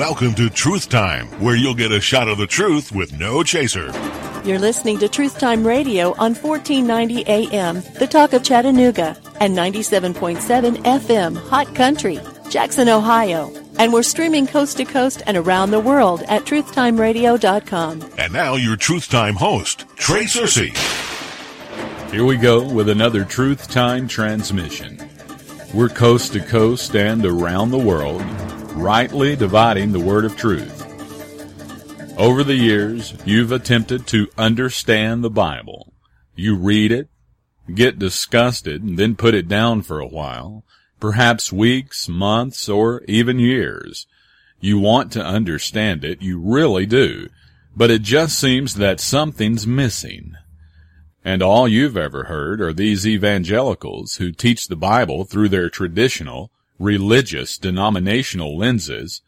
[0.00, 3.92] Welcome to Truth Time, where you'll get a shot of the truth with no chaser.
[4.46, 10.38] You're listening to Truth Time Radio on 1490 AM, The Talk of Chattanooga, and 97.7
[10.84, 12.18] FM, Hot Country,
[12.48, 13.52] Jackson, Ohio.
[13.78, 18.10] And we're streaming coast to coast and around the world at truthtimeradio.com.
[18.16, 20.74] And now your Truth Time host, Trey Searcy.
[22.10, 24.98] Here we go with another Truth Time transmission.
[25.74, 28.22] We're coast to coast and around the world,
[28.72, 30.86] rightly dividing the word of truth.
[32.18, 35.92] Over the years, you've attempted to understand the Bible.
[36.34, 37.08] You read it,
[37.74, 40.64] get disgusted, and then put it down for a while,
[40.98, 44.06] perhaps weeks, months, or even years.
[44.60, 47.28] You want to understand it, you really do,
[47.74, 50.34] but it just seems that something's missing.
[51.24, 56.50] And all you've ever heard are these evangelicals who teach the Bible through their traditional,
[56.80, 59.20] religious, denominational lenses,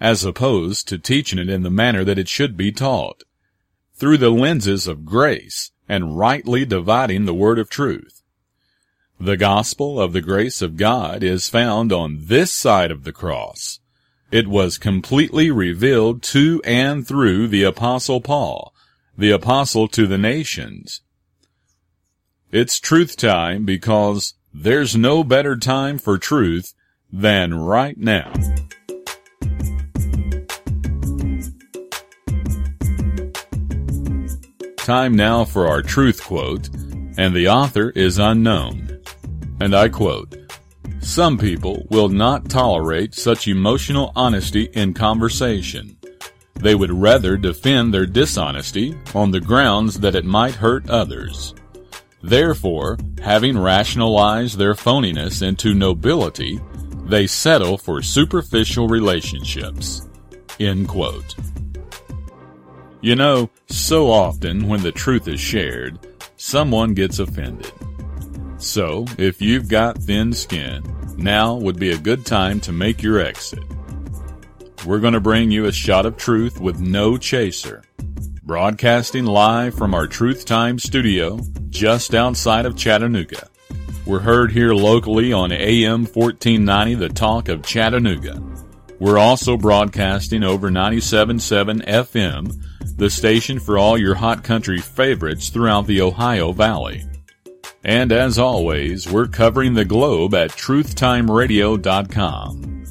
[0.00, 3.24] as opposed to teaching it in the manner that it should be taught,
[3.94, 8.22] through the lenses of grace and rightly dividing the word of truth.
[9.18, 13.80] The gospel of the grace of God is found on this side of the cross.
[14.30, 18.72] It was completely revealed to and through the apostle Paul,
[19.18, 21.00] the apostle to the nations.
[22.52, 26.72] It's truth time because there's no better time for truth
[27.14, 28.32] than right now.
[34.78, 36.68] Time now for our truth quote,
[37.16, 39.00] and the author is unknown.
[39.60, 40.34] And I quote,
[40.98, 45.96] Some people will not tolerate such emotional honesty in conversation.
[46.54, 51.54] They would rather defend their dishonesty on the grounds that it might hurt others.
[52.22, 56.60] Therefore, having rationalized their phoniness into nobility,
[57.06, 60.08] they settle for superficial relationships.
[60.58, 61.34] End quote.
[63.00, 65.98] You know, so often when the truth is shared,
[66.36, 67.70] someone gets offended.
[68.58, 70.82] So, if you've got thin skin,
[71.18, 73.62] now would be a good time to make your exit.
[74.86, 77.82] We're going to bring you a shot of truth with no chaser.
[78.42, 83.48] Broadcasting live from our Truth Time studio just outside of Chattanooga.
[84.06, 88.38] We're heard here locally on AM 1490 The Talk of Chattanooga.
[89.00, 92.62] We're also broadcasting over 97.7 FM
[92.96, 97.02] the station for all your hot country favorites throughout the Ohio Valley.
[97.82, 102.84] And as always, we're covering the globe at truthtimeradio.com.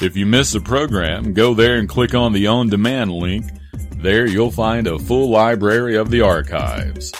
[0.00, 3.46] If you miss a program, go there and click on the on demand link.
[3.96, 7.10] There you'll find a full library of the archives.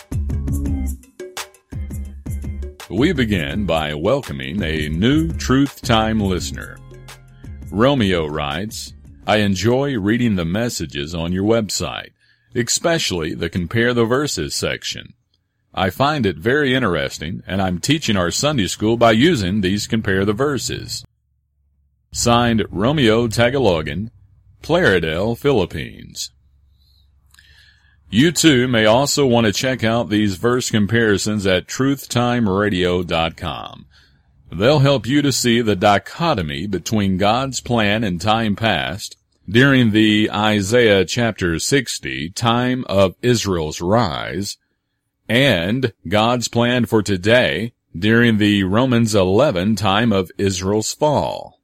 [2.89, 6.77] We begin by welcoming a new Truth Time listener.
[7.71, 8.93] Romeo writes,
[9.27, 12.09] I enjoy reading the messages on your website
[12.55, 15.13] especially the Compare the Verses section.
[15.73, 20.25] I find it very interesting, and I'm teaching our Sunday school by using these Compare
[20.25, 21.05] the Verses.
[22.11, 24.09] Signed Romeo Tagalogan,
[24.63, 26.31] Plaridel, Philippines.
[28.11, 33.85] You too may also want to check out these verse comparisons at truthtimeradio.com.
[34.51, 39.15] They'll help you to see the dichotomy between God's plan in time past
[39.47, 44.57] during the Isaiah chapter 60 time of Israel's rise
[45.27, 51.61] and God's plan for today during the Romans 11 time of Israel's fall.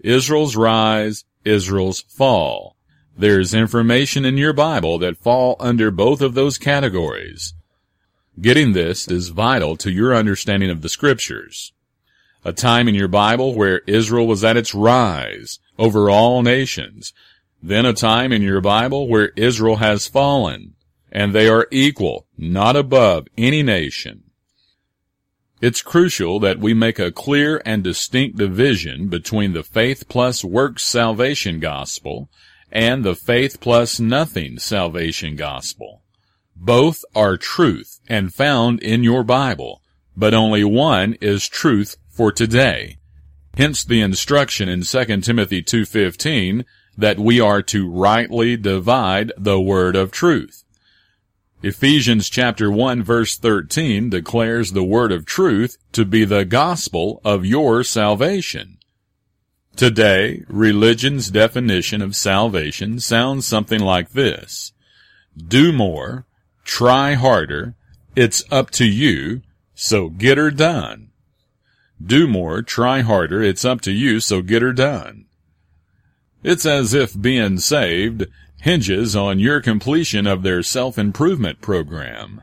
[0.00, 2.78] Israel's rise, Israel's fall.
[3.16, 7.54] There's information in your Bible that fall under both of those categories.
[8.40, 11.72] Getting this is vital to your understanding of the scriptures.
[12.44, 17.12] A time in your Bible where Israel was at its rise, over all nations.
[17.62, 20.74] Then a time in your Bible where Israel has fallen,
[21.12, 24.24] and they are equal, not above any nation.
[25.60, 30.82] It's crucial that we make a clear and distinct division between the faith plus works
[30.82, 32.30] salvation gospel
[32.72, 36.02] and the faith plus nothing salvation gospel.
[36.56, 39.82] Both are truth and found in your Bible,
[40.16, 42.98] but only one is truth for today.
[43.56, 46.64] Hence the instruction in 2 Timothy 2.15
[46.96, 50.64] that we are to rightly divide the word of truth.
[51.62, 57.46] Ephesians chapter 1 verse 13 declares the word of truth to be the gospel of
[57.46, 58.78] your salvation.
[59.76, 64.72] Today, religion's definition of salvation sounds something like this.
[65.36, 66.26] Do more,
[66.64, 67.74] try harder,
[68.14, 69.42] it's up to you,
[69.74, 71.10] so get her done.
[72.04, 75.26] Do more, try harder, it's up to you, so get her done.
[76.42, 78.26] It's as if being saved
[78.60, 82.42] hinges on your completion of their self-improvement program.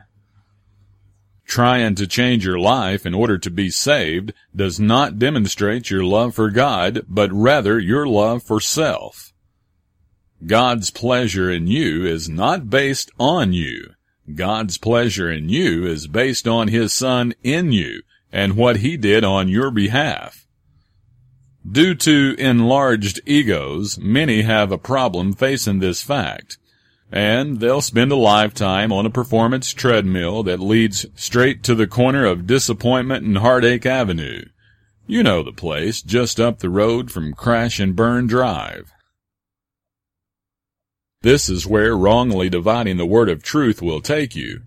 [1.50, 6.36] Trying to change your life in order to be saved does not demonstrate your love
[6.36, 9.32] for God, but rather your love for self.
[10.46, 13.94] God's pleasure in you is not based on you.
[14.32, 19.24] God's pleasure in you is based on His Son in you and what He did
[19.24, 20.46] on your behalf.
[21.68, 26.58] Due to enlarged egos, many have a problem facing this fact,
[27.12, 32.24] and they'll spend a lifetime on a performance treadmill that leads straight to the corner
[32.24, 34.44] of disappointment and heartache avenue.
[35.06, 38.92] You know the place, just up the road from Crash and Burn Drive.
[41.22, 44.62] This is where wrongly dividing the word of truth will take you.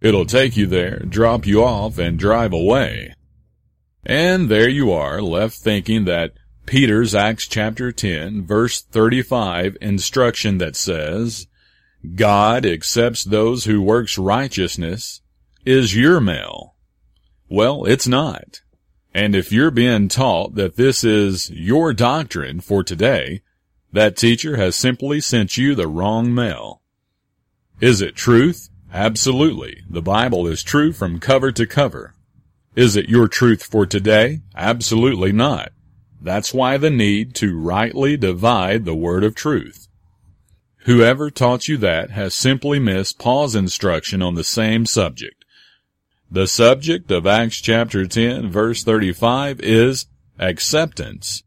[0.00, 3.14] It'll take you there, drop you off, and drive away.
[4.04, 6.32] And there you are, left thinking that
[6.66, 11.46] Peter's Acts chapter 10, verse 35 instruction that says,
[12.14, 15.22] God accepts those who works righteousness
[15.64, 16.74] is your mail.
[17.48, 18.60] Well, it's not.
[19.14, 23.42] And if you're being taught that this is your doctrine for today,
[23.92, 26.82] that teacher has simply sent you the wrong mail.
[27.80, 28.68] Is it truth?
[28.92, 29.82] Absolutely.
[29.88, 32.14] The Bible is true from cover to cover.
[32.76, 34.40] Is it your truth for today?
[34.56, 35.70] Absolutely not.
[36.20, 39.83] That's why the need to rightly divide the word of truth.
[40.84, 45.44] Whoever taught you that has simply missed Paul's instruction on the same subject.
[46.30, 50.06] The subject of Acts chapter 10 verse 35 is
[50.38, 51.42] acceptance.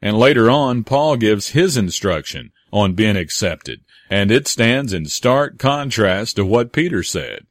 [0.00, 5.58] And later on, Paul gives his instruction on being accepted, and it stands in stark
[5.58, 7.46] contrast to what Peter said.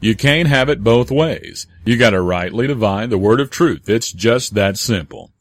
[0.00, 1.66] You can't have it both ways.
[1.84, 3.88] You gotta rightly divide the word of truth.
[3.88, 5.33] It's just that simple.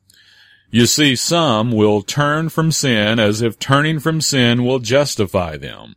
[0.74, 5.94] You see, some will turn from sin as if turning from sin will justify them.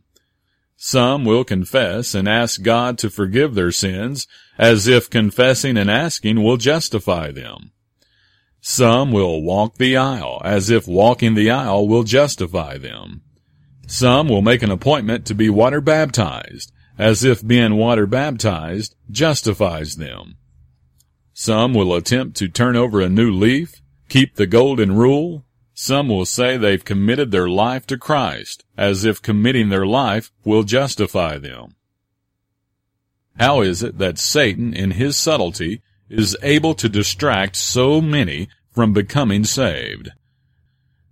[0.75, 6.43] Some will confess and ask God to forgive their sins as if confessing and asking
[6.43, 7.71] will justify them.
[8.61, 13.23] Some will walk the aisle as if walking the aisle will justify them.
[13.87, 19.95] Some will make an appointment to be water baptized as if being water baptized justifies
[19.95, 20.35] them.
[21.33, 25.43] Some will attempt to turn over a new leaf, keep the golden rule.
[25.73, 30.63] Some will say they've committed their life to Christ as if committing their life will
[30.63, 31.75] justify them.
[33.39, 38.93] How is it that Satan in his subtlety is able to distract so many from
[38.93, 40.11] becoming saved.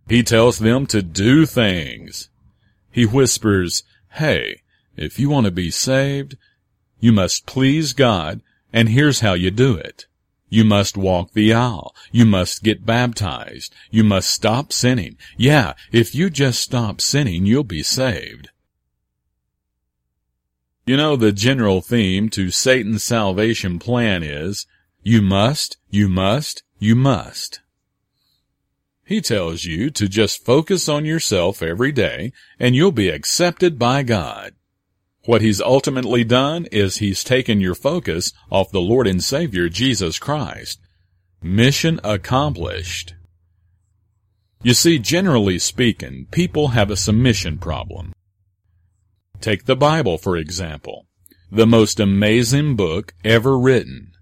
[0.07, 2.29] He tells them to do things.
[2.91, 4.61] He whispers, hey,
[4.95, 6.37] if you want to be saved,
[6.99, 10.05] you must please God, and here's how you do it.
[10.49, 11.95] You must walk the aisle.
[12.11, 13.73] You must get baptized.
[13.91, 15.17] You must stop sinning.
[15.37, 18.49] Yeah, if you just stop sinning, you'll be saved.
[20.85, 24.67] You know, the general theme to Satan's salvation plan is,
[25.01, 27.61] you must, you must, you must.
[29.03, 34.03] He tells you to just focus on yourself every day and you'll be accepted by
[34.03, 34.53] God.
[35.25, 40.19] What he's ultimately done is he's taken your focus off the Lord and Savior Jesus
[40.19, 40.79] Christ.
[41.41, 43.15] Mission accomplished.
[44.61, 48.13] You see, generally speaking, people have a submission problem.
[49.41, 51.07] Take the Bible, for example.
[51.51, 54.13] The most amazing book ever written.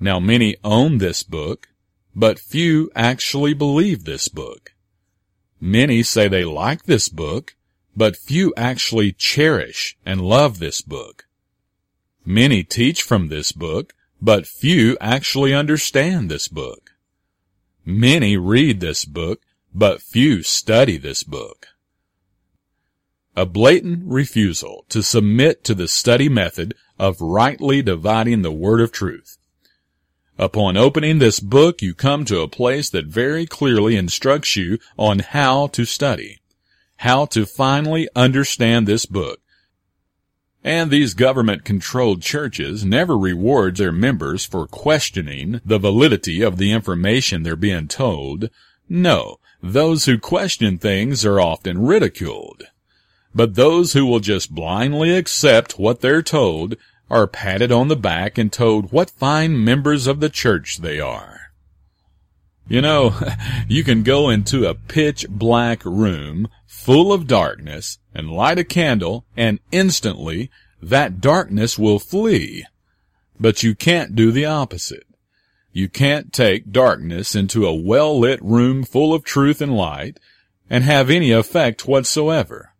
[0.00, 1.68] Now many own this book,
[2.14, 4.72] but few actually believe this book.
[5.60, 7.54] Many say they like this book,
[7.96, 11.26] but few actually cherish and love this book.
[12.24, 16.90] Many teach from this book, but few actually understand this book.
[17.84, 19.40] Many read this book,
[19.74, 21.68] but few study this book.
[23.36, 28.90] A blatant refusal to submit to the study method of rightly dividing the word of
[28.90, 29.38] truth.
[30.38, 35.20] Upon opening this book, you come to a place that very clearly instructs you on
[35.20, 36.40] how to study,
[36.98, 39.40] how to finally understand this book.
[40.64, 46.72] And these government controlled churches never reward their members for questioning the validity of the
[46.72, 48.50] information they're being told.
[48.88, 52.64] No, those who question things are often ridiculed.
[53.34, 56.76] But those who will just blindly accept what they're told
[57.08, 61.45] are patted on the back and told what fine members of the church they are.
[62.68, 63.14] You know,
[63.68, 69.24] you can go into a pitch black room full of darkness and light a candle
[69.36, 70.50] and instantly
[70.82, 72.64] that darkness will flee.
[73.38, 75.06] But you can't do the opposite.
[75.72, 80.18] You can't take darkness into a well-lit room full of truth and light
[80.70, 82.72] and have any effect whatsoever.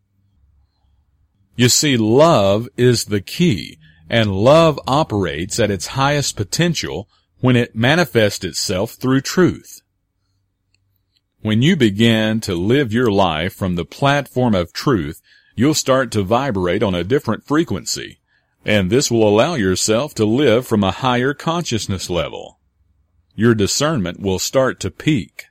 [1.56, 3.78] You see, love is the key,
[4.08, 7.08] and love operates at its highest potential
[7.40, 9.82] when it manifests itself through truth.
[11.40, 15.20] When you begin to live your life from the platform of truth,
[15.54, 18.18] you'll start to vibrate on a different frequency,
[18.64, 22.58] and this will allow yourself to live from a higher consciousness level.
[23.34, 25.44] Your discernment will start to peak.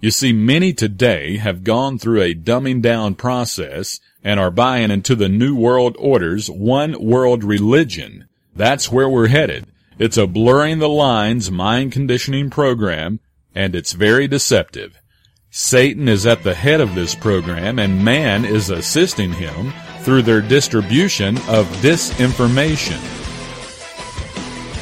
[0.00, 5.14] You see, many today have gone through a dumbing down process and are buying into
[5.14, 8.28] the New World Order's one world religion.
[8.54, 9.66] That's where we're headed.
[10.02, 13.20] It's a blurring the lines mind conditioning program,
[13.54, 15.00] and it's very deceptive.
[15.48, 20.40] Satan is at the head of this program, and man is assisting him through their
[20.40, 22.98] distribution of disinformation.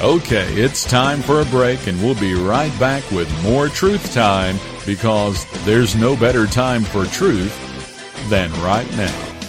[0.00, 4.58] Okay, it's time for a break, and we'll be right back with more Truth Time
[4.86, 7.54] because there's no better time for truth
[8.30, 9.39] than right now.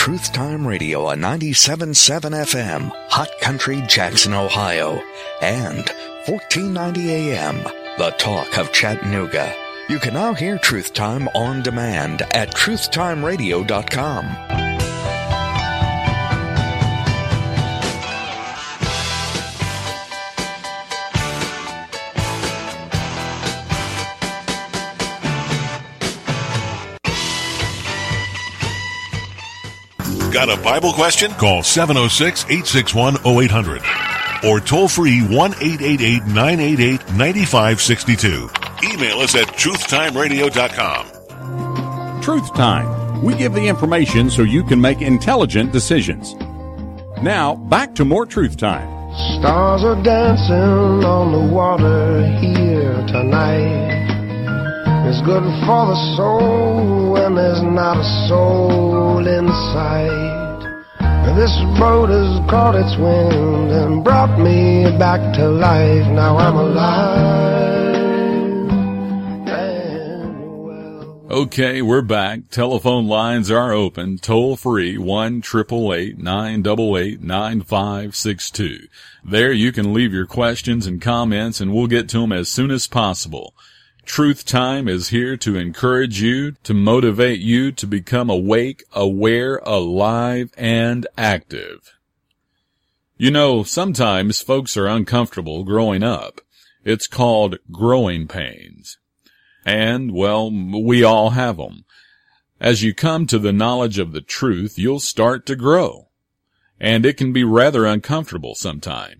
[0.00, 4.98] Truth Time Radio on 97.7 FM, Hot Country, Jackson, Ohio,
[5.42, 5.86] and
[6.26, 7.56] 1490 AM,
[7.98, 9.54] The Talk of Chattanooga.
[9.90, 14.69] You can now hear Truth Time on demand at truthtimeradio.com.
[30.40, 31.30] Got a Bible question?
[31.32, 33.82] Call 706 861 0800
[34.48, 38.48] or toll free 1 888 988 9562.
[38.90, 42.22] Email us at truthtimeradio.com.
[42.22, 43.22] Truth Time.
[43.22, 46.34] We give the information so you can make intelligent decisions.
[47.22, 48.88] Now, back to more Truth Time.
[49.40, 53.90] Stars are dancing on the water here tonight.
[55.06, 60.29] It's good for the soul when there's not a soul in sight.
[61.36, 66.06] This boat has caught its wind and brought me back to life.
[66.08, 67.40] Now I'm alive.
[71.30, 72.50] Okay, we're back.
[72.50, 74.18] Telephone lines are open.
[74.18, 78.88] Toll free one triple eight nine double eight nine five six two.
[79.24, 82.72] There you can leave your questions and comments and we'll get to them as soon
[82.72, 83.54] as possible.
[84.04, 90.50] Truth Time is here to encourage you, to motivate you to become awake, aware, alive,
[90.56, 91.92] and active.
[93.16, 96.40] You know, sometimes folks are uncomfortable growing up.
[96.84, 98.96] It's called growing pains.
[99.64, 101.84] And, well, we all have them.
[102.58, 106.08] As you come to the knowledge of the truth, you'll start to grow.
[106.80, 109.19] And it can be rather uncomfortable sometimes.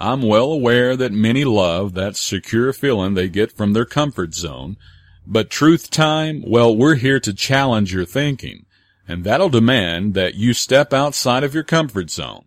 [0.00, 4.78] I'm well aware that many love that secure feeling they get from their comfort zone,
[5.26, 8.64] but truth time, well, we're here to challenge your thinking,
[9.06, 12.46] and that'll demand that you step outside of your comfort zone.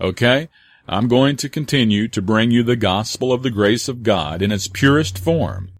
[0.00, 0.48] Okay?
[0.86, 4.52] I'm going to continue to bring you the gospel of the grace of God in
[4.52, 5.72] its purest form.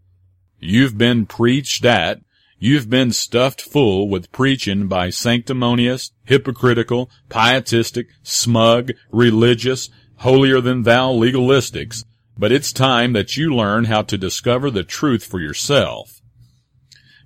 [0.59, 2.21] You've been preached at,
[2.59, 9.89] you've been stuffed full with preaching by sanctimonious, hypocritical, pietistic, smug, religious,
[10.23, 12.05] holier than thou legalistics,
[12.39, 16.21] but it's time that you learn how to discover the truth for yourself.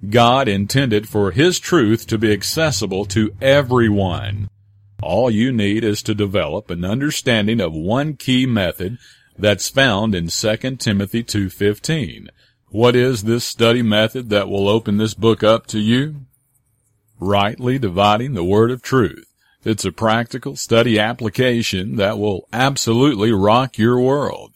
[0.09, 4.49] God intended for His truth to be accessible to everyone.
[5.03, 8.99] All you need is to develop an understanding of one key method
[9.39, 12.29] that's found in 2 Timothy 2.15.
[12.69, 16.27] What is this study method that will open this book up to you?
[17.21, 19.27] Rightly dividing the word of truth.
[19.67, 24.53] It's a practical study application that will absolutely rock your world.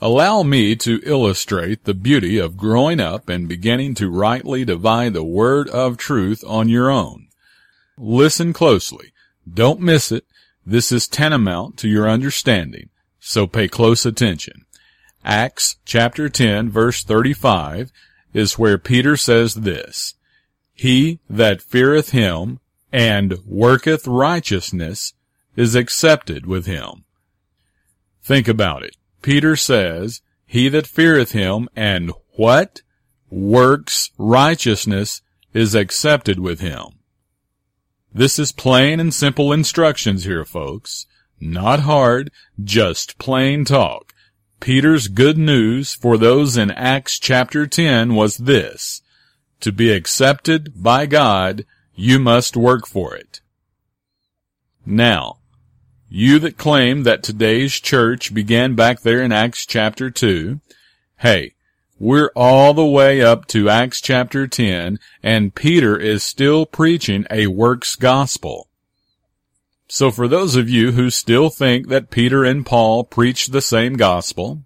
[0.00, 5.22] Allow me to illustrate the beauty of growing up and beginning to rightly divide the
[5.22, 7.28] word of truth on your own.
[7.98, 9.12] Listen closely.
[9.46, 10.24] Don't miss it.
[10.64, 14.64] This is tantamount to your understanding, so pay close attention.
[15.22, 17.92] Acts chapter 10 verse 35
[18.32, 20.14] is where Peter says this,
[20.72, 22.59] He that feareth him
[22.92, 25.12] and worketh righteousness
[25.56, 27.04] is accepted with him.
[28.22, 28.96] Think about it.
[29.22, 32.82] Peter says, he that feareth him and what?
[33.30, 35.22] Works righteousness
[35.54, 36.86] is accepted with him.
[38.12, 41.06] This is plain and simple instructions here, folks.
[41.40, 42.32] Not hard,
[42.62, 44.12] just plain talk.
[44.58, 49.00] Peter's good news for those in Acts chapter 10 was this.
[49.60, 51.64] To be accepted by God,
[52.00, 53.42] you must work for it.
[54.86, 55.36] Now,
[56.08, 60.60] you that claim that today's church began back there in Acts chapter 2,
[61.18, 61.52] hey,
[61.98, 67.48] we're all the way up to Acts chapter 10 and Peter is still preaching a
[67.48, 68.68] works gospel.
[69.86, 73.98] So for those of you who still think that Peter and Paul preached the same
[73.98, 74.62] gospel,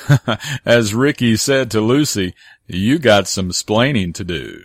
[0.64, 2.34] as Ricky said to Lucy,
[2.66, 4.64] you got some splaining to do.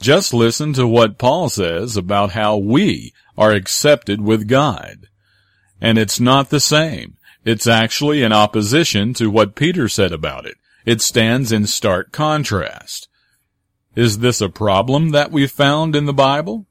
[0.00, 5.08] Just listen to what Paul says about how we are accepted with God.
[5.80, 7.16] And it's not the same.
[7.44, 10.56] It's actually in opposition to what Peter said about it.
[10.84, 13.08] It stands in stark contrast.
[13.94, 16.66] Is this a problem that we found in the Bible?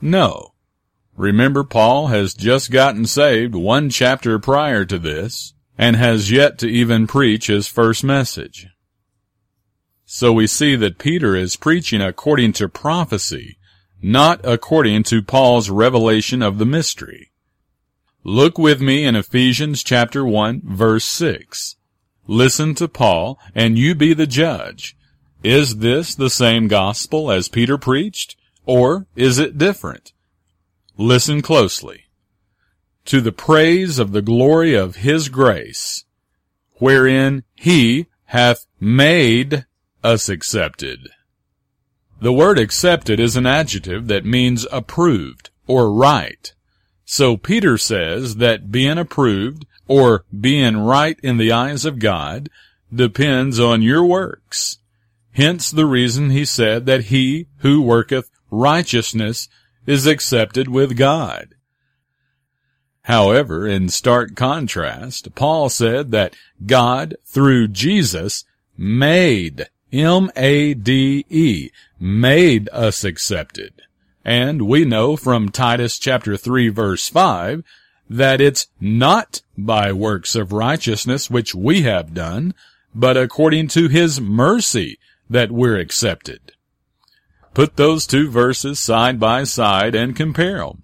[0.00, 0.54] No.
[1.16, 6.68] Remember Paul has just gotten saved one chapter prior to this and has yet to
[6.68, 8.68] even preach his first message.
[10.12, 13.58] So we see that Peter is preaching according to prophecy,
[14.02, 17.30] not according to Paul's revelation of the mystery.
[18.24, 21.76] Look with me in Ephesians chapter 1 verse 6.
[22.26, 24.96] Listen to Paul and you be the judge.
[25.44, 28.34] Is this the same gospel as Peter preached
[28.66, 30.12] or is it different?
[30.96, 32.06] Listen closely.
[33.04, 36.04] To the praise of the glory of his grace,
[36.78, 39.66] wherein he hath made
[40.02, 41.08] us accepted.
[42.20, 46.52] The word accepted is an adjective that means approved or right.
[47.04, 52.48] So Peter says that being approved or being right in the eyes of God
[52.94, 54.78] depends on your works.
[55.32, 59.48] Hence the reason he said that he who worketh righteousness
[59.86, 61.54] is accepted with God.
[63.02, 68.44] However, in stark contrast, Paul said that God, through Jesus,
[68.76, 73.82] made, M-A-D-E, made us accepted.
[74.24, 77.64] And we know from Titus chapter 3 verse 5
[78.08, 82.54] that it's not by works of righteousness which we have done,
[82.94, 84.98] but according to his mercy
[85.28, 86.52] that we're accepted.
[87.54, 90.82] Put those two verses side by side and compare them.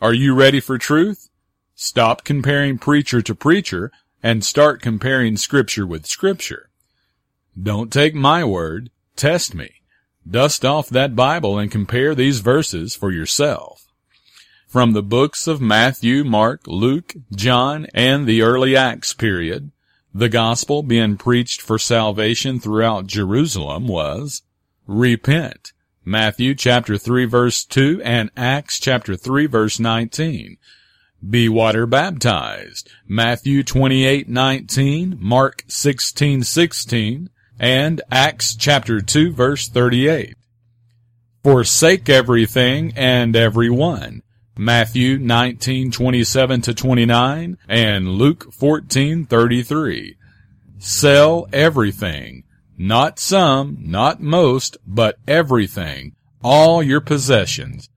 [0.00, 1.28] Are you ready for truth?
[1.74, 6.69] Stop comparing preacher to preacher and start comparing scripture with scripture.
[7.60, 8.90] Don't take my word.
[9.16, 9.82] Test me.
[10.28, 13.86] Dust off that Bible and compare these verses for yourself.
[14.68, 19.72] From the books of Matthew, Mark, Luke, John, and the early Acts period,
[20.14, 24.42] the gospel being preached for salvation throughout Jerusalem was
[24.86, 25.72] repent.
[26.04, 30.56] Matthew chapter 3 verse 2 and Acts chapter 3 verse 19.
[31.28, 32.90] Be water baptized.
[33.06, 37.28] Matthew 28:19, Mark 16:16,
[37.60, 40.34] and Acts chapter 2 verse 38.
[41.44, 44.22] Forsake everything and everyone.
[44.58, 50.16] Matthew 19:27 to 29 and Luke 14:33.
[50.78, 52.42] Sell everything
[52.80, 57.90] not some, not most, but everything, all your possessions.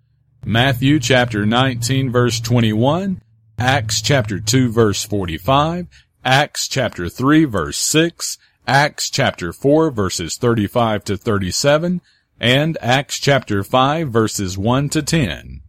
[0.44, 3.22] Matthew chapter 19 verse 21,
[3.58, 5.88] Acts chapter 2 verse 45,
[6.26, 12.02] Acts chapter 3 verse 6, Acts chapter 4 verses 35 to 37,
[12.40, 15.62] and Acts chapter 5 verses 1 to 10.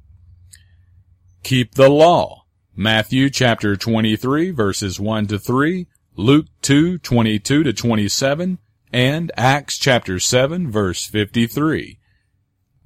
[1.42, 2.44] Keep the law.
[2.76, 8.58] Matthew chapter 23 verses 1 to 3, Luke 2 22 to 27,
[8.92, 11.98] and Acts chapter 7 verse 53.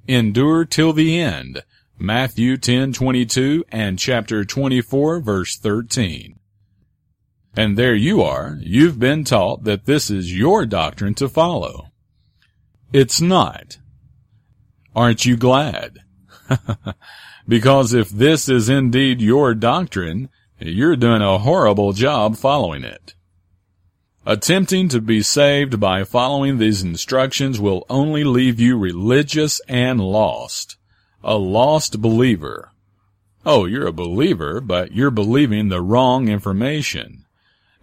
[0.07, 1.61] Endure till the end.
[1.99, 6.38] Matthew 10:22 and chapter 24 verse 13.
[7.55, 8.57] And there you are.
[8.61, 11.87] You've been taught that this is your doctrine to follow.
[12.93, 13.77] It's not.
[14.95, 15.99] Aren't you glad?
[17.47, 23.15] because if this is indeed your doctrine, you're doing a horrible job following it.
[24.25, 30.77] Attempting to be saved by following these instructions will only leave you religious and lost.
[31.23, 32.71] A lost believer.
[33.45, 37.25] Oh, you're a believer, but you're believing the wrong information.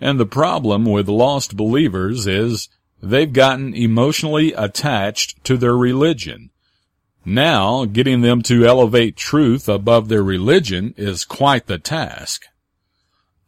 [0.01, 2.69] And the problem with lost believers is
[3.03, 6.51] they've gotten emotionally attached to their religion.
[7.25, 12.45] Now, getting them to elevate truth above their religion is quite the task.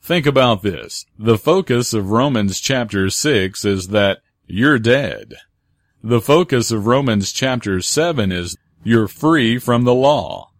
[0.03, 1.07] Think about this.
[1.19, 5.35] The focus of Romans chapter 6 is that you're dead.
[6.03, 10.51] The focus of Romans chapter 7 is You're free from the law.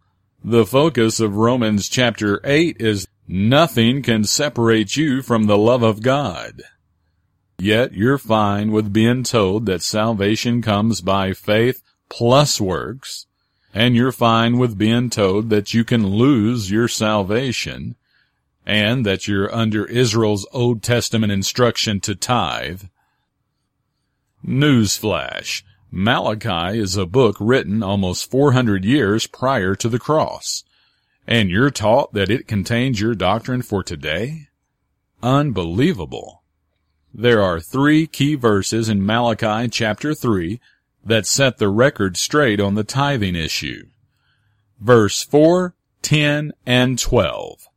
[0.45, 6.03] The focus of Romans chapter 8 is nothing can separate you from the love of
[6.03, 6.63] God.
[7.59, 13.27] Yet you're fine with being told that salvation comes by faith plus works,
[13.75, 17.97] and you're fine with being told that you can lose your salvation,
[18.65, 22.85] and that you're under Israel's Old Testament instruction to tithe.
[24.47, 25.63] Newsflash.
[25.91, 30.63] Malachi is a book written almost 400 years prior to the cross.
[31.29, 34.49] And you're taught that it contains your doctrine for today?
[35.23, 36.43] Unbelievable.
[37.13, 40.59] There are three key verses in Malachi chapter 3
[41.05, 43.89] that set the record straight on the tithing issue.
[44.81, 47.69] Verse 4, 10, and 12.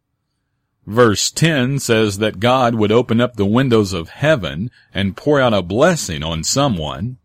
[0.87, 5.53] Verse 10 says that God would open up the windows of heaven and pour out
[5.53, 7.17] a blessing on someone.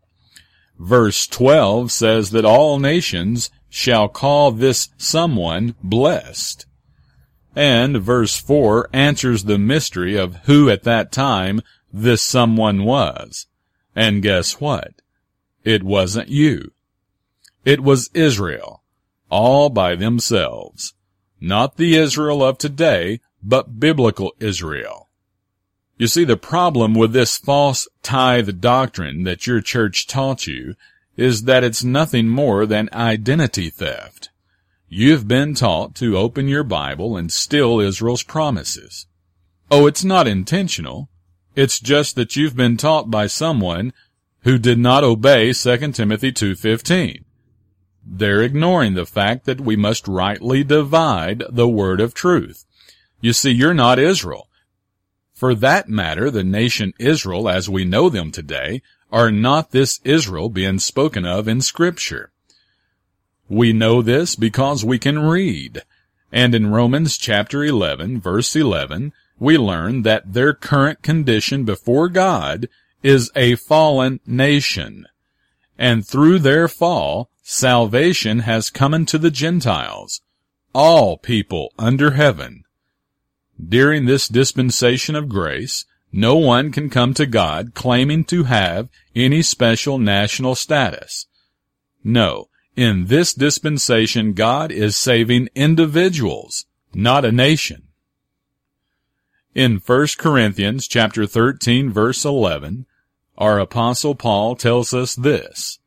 [0.77, 6.65] Verse 12 says that all nations shall call this someone blessed.
[7.55, 11.61] And verse 4 answers the mystery of who at that time
[11.93, 13.45] this someone was.
[13.95, 15.03] And guess what?
[15.63, 16.71] It wasn't you.
[17.65, 18.81] It was Israel,
[19.29, 20.95] all by themselves.
[21.39, 25.07] Not the Israel of today, but biblical Israel.
[25.99, 30.73] You see, the problem with this false tithe doctrine that your church taught you
[31.17, 34.29] is that it's nothing more than identity theft.
[34.87, 39.07] You've been taught to open your Bible and steal Israel's promises.
[39.69, 41.09] Oh, it's not intentional.
[41.55, 43.91] It's just that you've been taught by someone
[44.41, 47.23] who did not obey 2 Timothy 2.15.
[48.05, 52.63] They're ignoring the fact that we must rightly divide the word of truth.
[53.19, 54.47] You see, you're not Israel.
[55.33, 60.49] For that matter, the nation Israel as we know them today are not this Israel
[60.49, 62.31] being spoken of in scripture.
[63.49, 65.83] We know this because we can read.
[66.31, 72.67] And in Romans chapter 11 verse 11, we learn that their current condition before God
[73.03, 75.05] is a fallen nation.
[75.77, 80.21] And through their fall, salvation has come unto the Gentiles,
[80.73, 82.63] all people under heaven,
[83.63, 85.85] during this dispensation of grace,
[86.17, 91.27] no one can come to God claiming to have any special national status.
[92.03, 97.83] No, in this dispensation God is saving individuals, not a nation.
[99.53, 102.87] In 1 Corinthians chapter 13 verse 11,
[103.37, 105.77] our apostle Paul tells us this,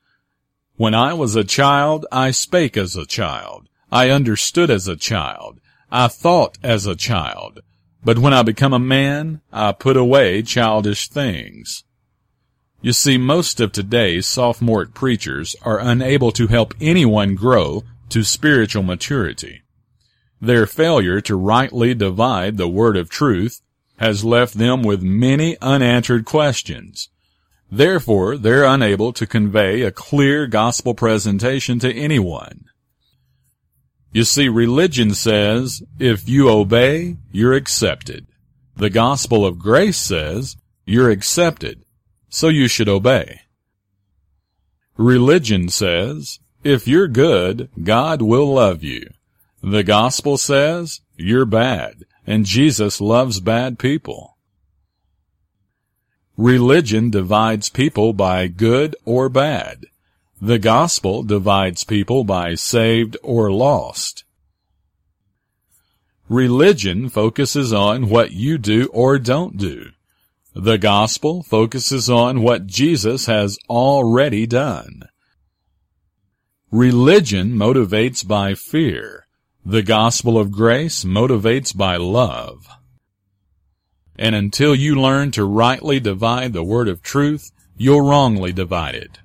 [0.77, 3.69] When I was a child, I spake as a child.
[3.91, 5.59] I understood as a child.
[5.91, 7.63] I thought as a child,
[8.03, 11.85] but when I become a man, I put away childish things.
[12.83, 18.83] You see, most of today's sophomoric preachers are unable to help anyone grow to spiritual
[18.83, 19.63] maturity.
[20.41, 23.61] Their failure to rightly divide the word of truth
[23.99, 27.11] has left them with many unanswered questions.
[27.71, 32.65] Therefore, they're unable to convey a clear gospel presentation to anyone.
[34.13, 38.27] You see, religion says, if you obey, you're accepted.
[38.77, 41.85] The gospel of grace says, you're accepted,
[42.29, 43.43] so you should obey.
[44.97, 49.09] Religion says, if you're good, God will love you.
[49.63, 54.37] The gospel says, you're bad, and Jesus loves bad people.
[56.37, 59.85] Religion divides people by good or bad.
[60.43, 64.25] The gospel divides people by saved or lost.
[66.31, 69.91] Religion focuses on what you do or don't do.
[70.55, 75.03] The gospel focuses on what Jesus has already done.
[76.71, 79.27] Religion motivates by fear.
[79.67, 82.67] The gospel of grace motivates by love.
[84.17, 89.19] And until you learn to rightly divide the word of truth, you'll wrongly divide it.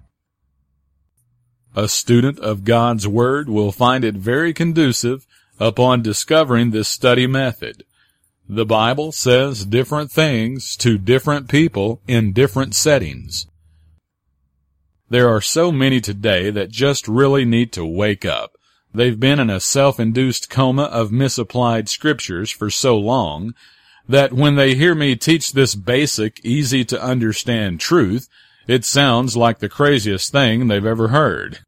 [1.78, 5.28] A student of God's Word will find it very conducive
[5.60, 7.84] upon discovering this study method.
[8.48, 13.48] The Bible says different things to different people in different settings.
[15.10, 18.54] There are so many today that just really need to wake up.
[18.94, 23.54] They've been in a self-induced coma of misapplied scriptures for so long
[24.08, 28.30] that when they hear me teach this basic, easy to understand truth,
[28.68, 31.60] it sounds like the craziest thing they've ever heard.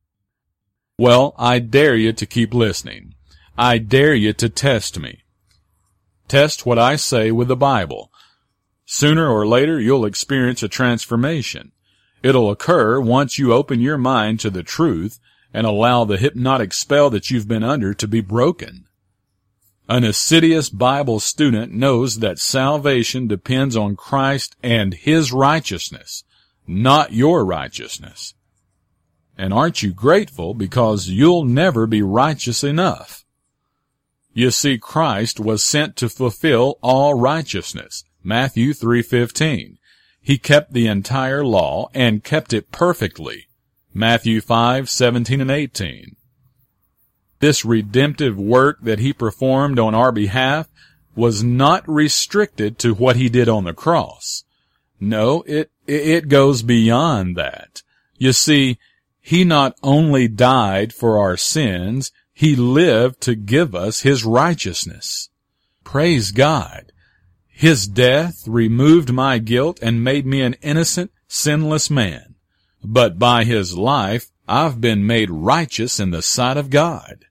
[0.98, 3.14] Well, I dare you to keep listening.
[3.58, 5.24] I dare you to test me.
[6.28, 8.12] Test what I say with the Bible.
[8.86, 11.72] Sooner or later, you'll experience a transformation.
[12.24, 15.20] It'll occur once you open your mind to the truth
[15.54, 18.86] and allow the hypnotic spell that you've been under to be broken.
[19.90, 26.24] An assiduous Bible student knows that salvation depends on Christ and His righteousness,
[26.68, 28.34] not your righteousness.
[29.38, 33.26] And aren't you grateful because you'll never be righteous enough?
[34.34, 38.04] You see, Christ was sent to fulfill all righteousness.
[38.24, 39.78] Matthew 3.15.
[40.22, 43.48] He kept the entire law and kept it perfectly.
[43.94, 46.18] Matthew 5:17 and 18.
[47.40, 50.68] This redemptive work that he performed on our behalf
[51.16, 54.44] was not restricted to what he did on the cross.
[55.00, 57.82] No, it, it goes beyond that.
[58.18, 58.78] You see,
[59.20, 65.30] he not only died for our sins, he lived to give us his righteousness.
[65.84, 66.92] Praise God.
[67.48, 72.36] His death removed my guilt and made me an innocent, sinless man.
[72.84, 77.26] But by his life, I've been made righteous in the sight of God.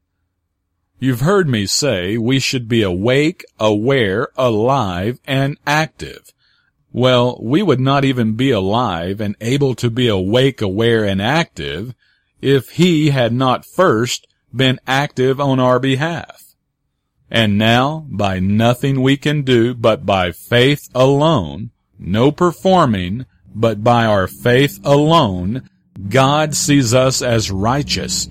[0.99, 6.33] You've heard me say we should be awake, aware, alive, and active.
[6.92, 11.94] Well, we would not even be alive and able to be awake, aware, and active
[12.40, 16.42] if he had not first been active on our behalf.
[17.31, 24.05] And now, by nothing we can do but by faith alone, no performing, but by
[24.05, 25.68] our faith alone,
[26.09, 28.29] God sees us as righteous,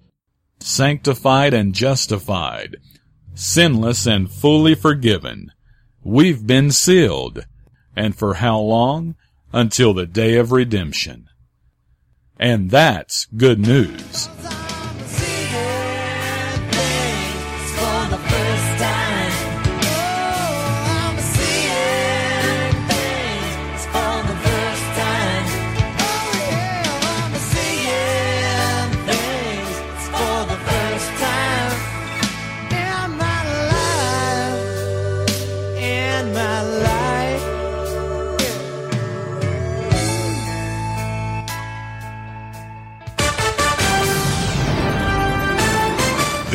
[0.60, 2.78] sanctified and justified,
[3.34, 5.52] sinless and fully forgiven.
[6.04, 7.46] We've been sealed.
[7.96, 9.16] And for how long?
[9.54, 11.30] Until the day of redemption.
[12.38, 14.28] And that's good news.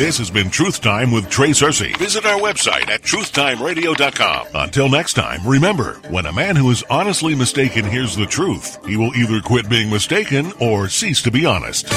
[0.01, 1.95] This has been Truth Time with Trey Searcy.
[1.97, 4.47] Visit our website at truthtimeradio.com.
[4.55, 8.97] Until next time, remember, when a man who is honestly mistaken hears the truth, he
[8.97, 11.87] will either quit being mistaken or cease to be honest.